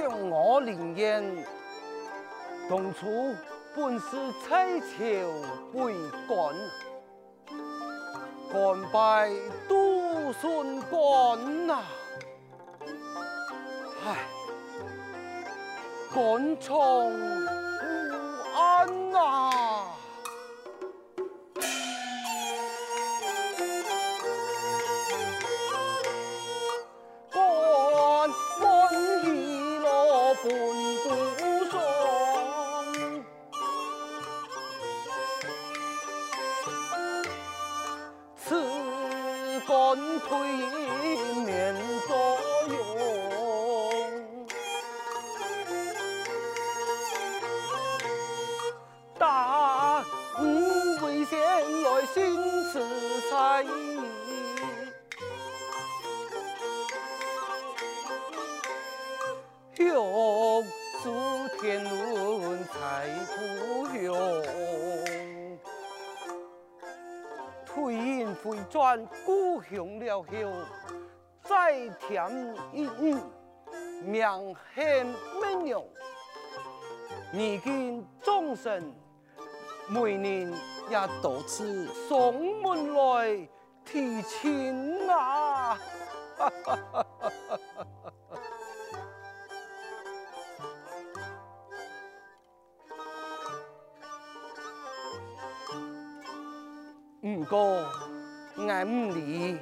[0.00, 1.22] 向我领烟
[2.70, 3.34] 同处
[3.76, 5.26] 本是凄妾
[5.74, 5.94] 为
[6.26, 6.54] 官
[8.50, 9.30] 官拜
[9.68, 11.82] 都孙官呐。
[14.06, 14.16] 唉
[16.14, 17.12] 赶冲
[62.64, 64.14] 才故乡，
[67.66, 70.28] 退隐回转故乡了后，
[71.42, 73.16] 再添一女，
[74.04, 75.06] 名显
[75.40, 75.82] 闽娘。
[77.32, 78.92] 如今众神
[79.88, 80.52] 每年
[80.88, 83.48] 也多次送门来
[83.84, 85.78] 提亲啊！
[97.20, 97.84] 不过。
[98.68, 99.56] 爱唔离，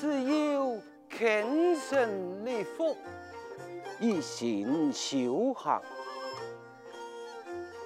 [0.00, 2.96] 只有虔诚礼服，
[4.00, 5.80] 一心修行。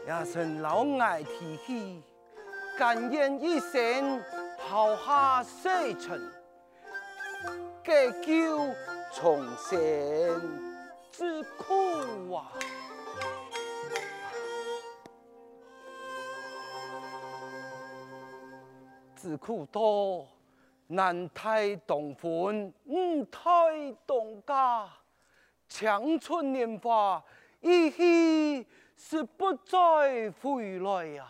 [0.06, 2.02] 也曾老爱提起，
[2.78, 4.22] 甘愿一生
[4.56, 6.20] 抛下世尘，
[7.84, 8.58] 解救
[9.12, 9.78] 重生
[11.10, 12.52] 之苦啊！
[19.24, 20.28] 是苦多，
[20.86, 23.40] 男胎动魂，女胎
[24.06, 24.86] 动家，
[25.66, 27.24] 青春年华
[27.62, 31.26] 一去是不再回来呀、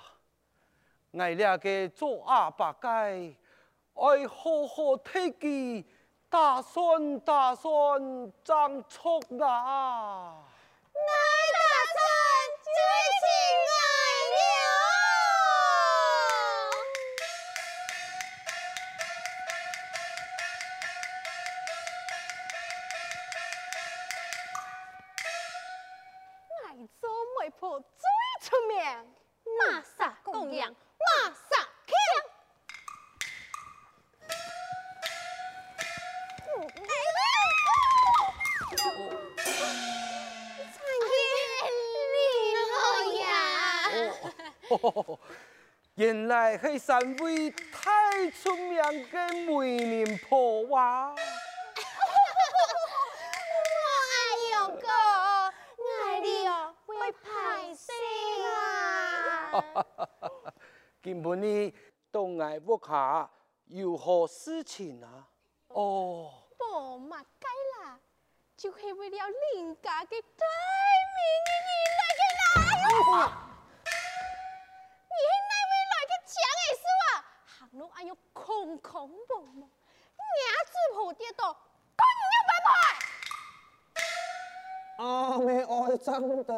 [1.13, 1.19] 爱！
[1.21, 3.33] 俺俩个做阿爸该，
[3.95, 5.87] 爱好好退记，
[6.29, 7.73] 打算打算
[8.43, 10.43] 长出啊！
[10.93, 11.07] 俺
[11.55, 11.61] 打
[11.93, 12.03] 算
[12.61, 13.24] 继。
[28.45, 29.07] 出面，
[29.59, 31.97] 马上供养，马上听。
[45.95, 48.77] 原来是三位太出名
[49.11, 51.15] 的媒人婆娃、
[61.03, 61.75] 根本呢
[62.11, 63.31] 都爱不卡，
[63.67, 65.29] 有何事情啊？
[65.69, 67.49] 哦，不嘛该
[67.83, 67.99] 啦，
[68.57, 69.17] 就系为了
[69.55, 70.47] 林家的大
[71.15, 71.59] 名而
[71.99, 73.43] 来的啦！
[73.85, 73.89] 哎，
[75.11, 77.07] 你是哪位来的钱的是啊？
[77.59, 79.69] 行路哎呦空空无无，娘
[80.65, 82.73] 子婆爹都滚了门外！
[84.97, 86.55] 阿妹爱真对？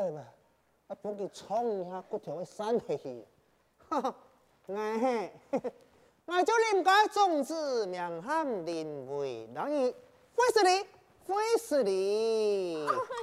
[0.88, 3.24] 啊，把佮创下骨头会散去，
[3.88, 4.16] 哈哈哈
[4.74, 5.72] 哎嘿嘿，
[6.26, 8.84] 我 thể 种植两 sang hệ
[11.82, 12.86] gì?
[12.86, 13.15] Nghe.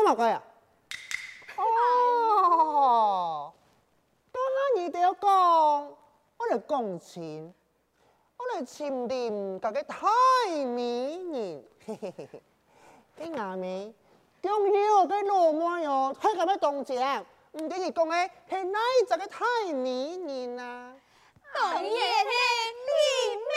[0.00, 0.42] 做嘛鬼啊？
[1.56, 3.52] 哦，
[4.32, 5.30] 当然你得要讲，
[6.38, 7.52] 我来共情，
[8.38, 10.08] 我来钦定这个太
[10.64, 11.62] 迷人。
[11.84, 12.42] 嘿嘿嘿嘿，
[13.16, 13.92] 你阿妹，
[14.40, 16.98] 终于我个老妹哟，太敢要动情，
[17.52, 20.94] 唔得是讲的，是哪一个太迷人啊？
[21.54, 22.24] 董爷爷，
[22.86, 23.52] 美妙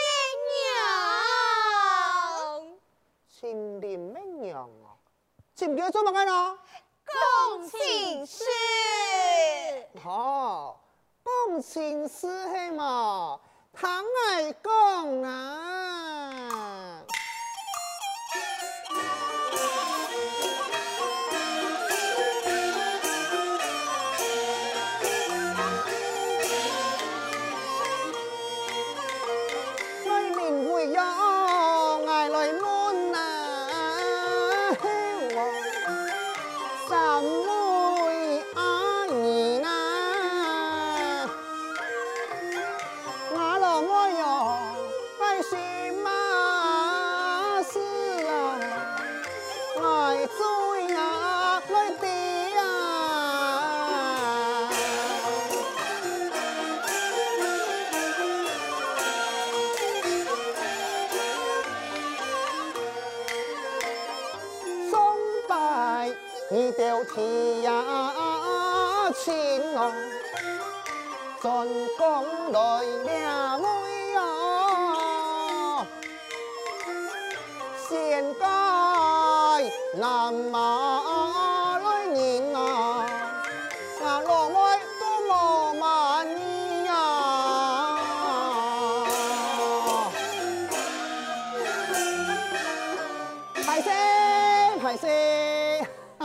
[2.60, 2.76] 娘？
[3.30, 4.20] 钦定咩？
[5.64, 6.58] 是唔叫做么安咯？
[7.06, 8.44] 共情诗。
[10.02, 10.78] 好、
[11.22, 13.40] 共情诗嘿嘛，
[13.72, 16.13] 唐爱共啊。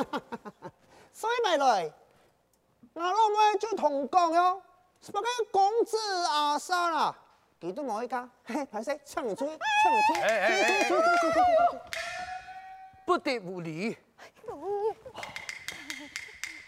[1.13, 1.93] 所以咪来，
[2.93, 4.61] 我老妹就同讲哟，
[5.01, 7.15] 什么个公子阿三啦，
[7.59, 9.59] 几多我一家， 嘿，还是唱出唱出，
[13.05, 13.97] 不得无礼，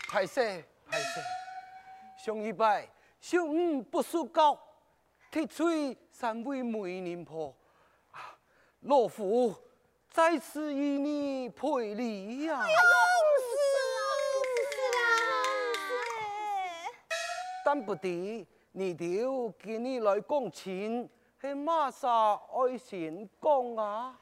[0.09, 1.21] 还是还是，
[2.25, 2.87] 上一拜
[3.19, 4.59] 小五不输高，
[5.31, 5.65] 提出
[6.11, 7.55] 三位媒人婆，
[8.81, 9.55] 老夫
[10.13, 12.65] 在此与你赔礼呀。
[17.63, 21.09] 但不得，你就今日来讲钱，
[21.39, 24.19] 系马上爱先讲啊！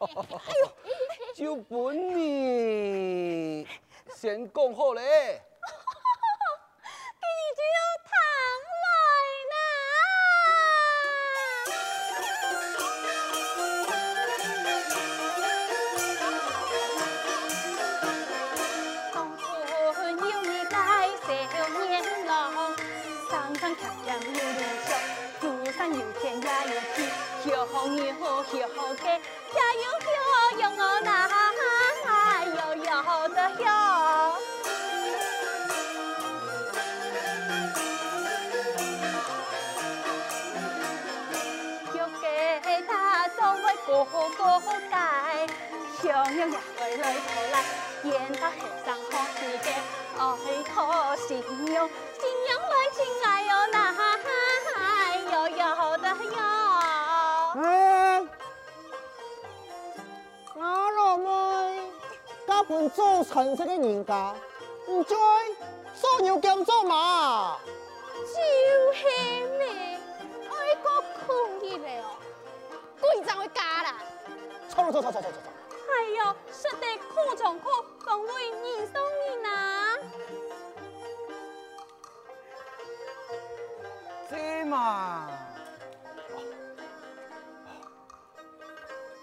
[0.00, 0.72] 呀！
[1.34, 3.66] 就本你
[4.14, 5.40] 先讲好嘞。
[46.24, 47.20] 想要也会来头
[47.52, 47.62] 来，
[48.02, 49.70] 演他和尚好世界，
[50.18, 50.26] 爱
[50.64, 53.78] 他信用，信用来亲爱哟，那
[55.30, 55.62] 有有
[55.98, 56.38] 的有。
[57.62, 58.26] 哎，
[60.56, 60.60] 我
[60.90, 61.28] 老妹，
[62.48, 64.34] 家本做成绩的人家，
[64.88, 65.16] 唔追，
[65.94, 67.56] 所有咁做马？
[68.26, 68.34] 就
[68.92, 69.06] 是
[69.56, 69.64] 呢，
[70.50, 70.84] 爱个
[71.24, 72.04] 可以了哦，
[73.00, 73.94] 贵长会加啦。
[74.68, 75.32] 错错错错错错！
[75.90, 76.20] 哎呦，
[76.52, 77.68] 说得苦中苦，
[78.04, 79.48] 讲为人送人呐。
[84.30, 85.28] 这嘛，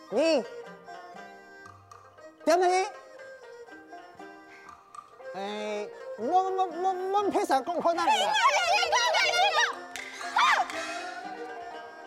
[0.09, 0.43] 你
[2.43, 2.87] 点你？
[5.35, 8.33] 哎，我我我我唔配上公开那里啊！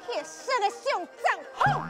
[0.06, 1.82] 铁色的胸膛，吼！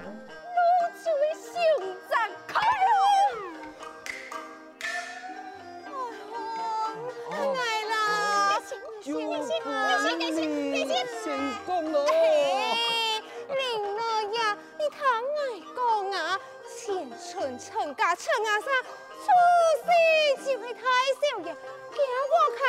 [11.22, 12.12] 成功了嘿！
[12.14, 14.38] 哎，林老爷，
[14.78, 15.38] 你太爱
[15.74, 16.40] 讲啊，
[16.76, 18.66] 钱存成家成啊噻，
[19.24, 19.26] 出
[19.84, 19.88] 息
[20.52, 21.56] 就会太少呀？
[21.92, 21.98] 给
[22.30, 22.62] 我看！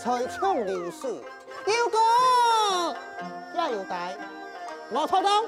[0.00, 2.00] 钱财长流水，有功
[3.54, 4.16] 也有带，
[4.90, 5.42] 我操刀。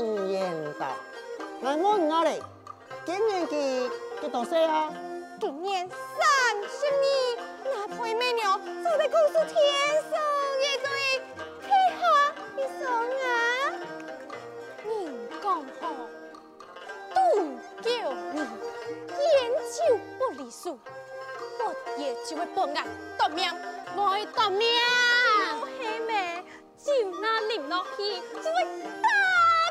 [0.00, 0.96] 真言道，
[1.60, 2.42] 来问哪里？
[3.04, 4.90] 今年几几多岁啊？
[5.38, 7.04] 今年三十年，
[7.64, 9.54] 那陪没有坐在公司天
[10.10, 10.18] 上
[10.62, 11.20] 也可以
[11.60, 12.00] 配合
[12.56, 13.20] 一双眼。
[14.86, 14.88] 你
[15.42, 15.44] 讲
[15.82, 15.92] 好，
[17.14, 17.20] 都
[17.82, 17.90] 叫
[18.32, 19.78] 你烟酒
[20.18, 20.78] 不离俗，
[21.58, 22.86] 不也就会不爱
[23.18, 23.52] 夺命，
[23.94, 24.66] 我爱夺命。
[25.78, 26.42] 黑妹，
[26.78, 26.90] 就
[27.20, 29.19] 那领落去，就。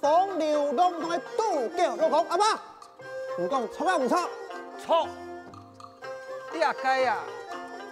[0.00, 2.54] 风流浪同佢都叫老公，阿妈，
[3.38, 4.30] 唔讲错啊唔错？
[4.82, 5.08] 错！
[6.52, 7.18] 你阿鸡啊，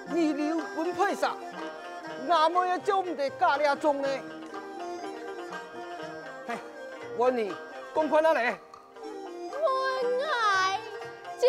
[0.09, 1.35] 二流本配啥？
[2.27, 4.09] 那么也做唔得家里阿种呢？
[6.47, 6.57] 嘿，
[7.19, 7.55] 问你，
[7.93, 8.57] 公款哪里？
[9.53, 9.67] 我
[10.33, 10.81] 爱
[11.39, 11.49] 就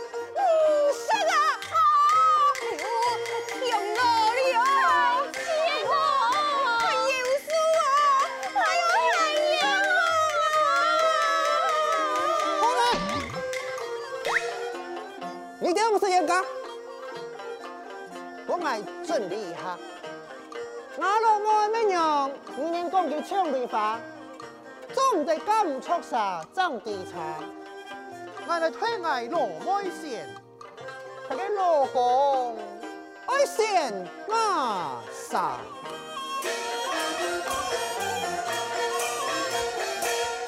[15.63, 16.33] 你点不是严格？
[18.47, 19.77] 我爱真厉害。
[20.97, 21.39] 我老
[21.69, 22.31] 妹咩样？
[22.57, 23.99] 你连讲句唱对话，
[24.91, 26.17] 总得咁出色，
[26.51, 27.43] 争地产。
[28.47, 30.27] 我嚟推爱罗妹先，
[31.29, 32.57] 佢嘅老公
[33.27, 33.93] 爱先
[34.27, 35.59] 马上。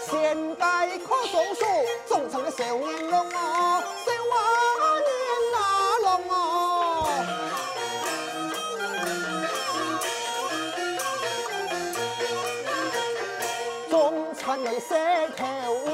[0.10, 1.66] 现代可松树，
[2.08, 3.84] 种成嘅少年郎哦。
[3.84, 4.10] 你石
[14.44, 15.93] 头你那咿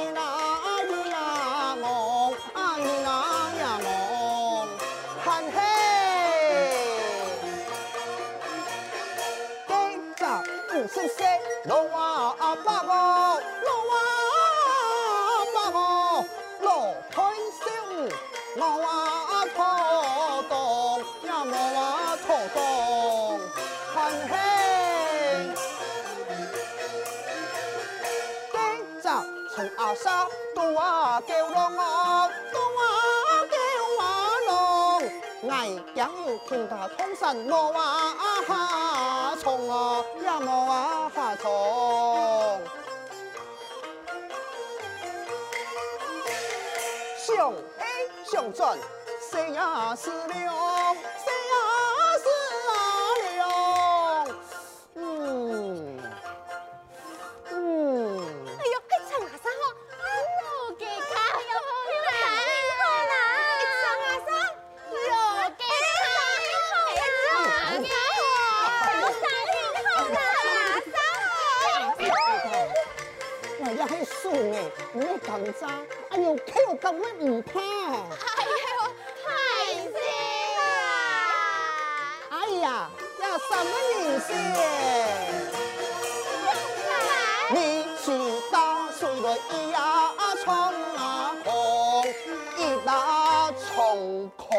[29.77, 32.83] 阿沙东啊叫龙啊，多啊
[33.49, 33.57] 叫
[34.03, 34.05] 啊
[34.47, 38.15] 龙，爱将有听他通山我啊
[38.47, 41.49] 哈从啊呀我啊哈从，
[47.17, 47.85] 上黑
[48.25, 48.77] 上转，
[49.31, 50.78] 谁呀是了。
[75.37, 75.69] 你紧张，
[76.09, 77.59] 哎呦，佢又咁乜唔怕？
[77.59, 77.61] 哎
[78.49, 78.65] 呦，
[79.21, 79.29] 太！
[82.29, 82.89] 哎呀，
[83.19, 84.33] 要，什么意思？
[87.51, 87.55] 你
[88.03, 88.05] 去
[88.51, 90.13] 打水的一呀
[90.43, 90.47] 冲
[90.95, 91.51] 啊空，
[92.57, 94.49] 一打冲空，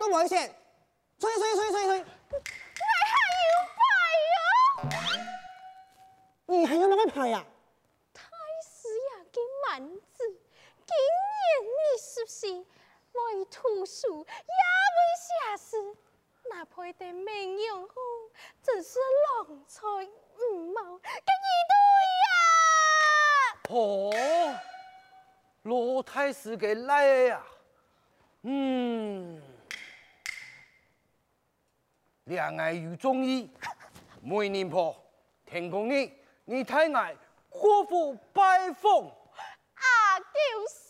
[0.00, 0.34] 都冇事，
[1.20, 2.04] 吹吹吹吹吹。
[6.52, 7.42] 你还要那么拍呀？
[8.12, 8.24] 太
[8.62, 10.22] 师爷嘅名字，
[10.84, 10.94] 竟
[11.40, 12.66] 然你熟悉，
[13.10, 14.52] 会图书也
[14.92, 15.96] 会写诗，
[16.50, 17.94] 那配的名扬后，
[18.62, 18.98] 真是
[19.40, 21.08] 郎才女貌嘅
[21.40, 21.74] 一对
[22.20, 22.34] 呀！
[23.70, 24.12] 哦，
[25.62, 27.42] 罗太师给来呀，
[28.42, 29.42] 嗯，
[32.24, 33.50] 两爱有中医，
[34.20, 34.94] 梅年婆，
[35.46, 36.20] 天公你。
[36.44, 37.16] 你太爱
[37.48, 40.24] 辜负拜奉，啊，就
[40.68, 40.81] 是。